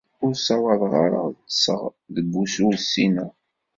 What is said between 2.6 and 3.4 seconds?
ur ssineɣ.